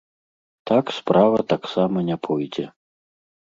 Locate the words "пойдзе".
2.27-2.67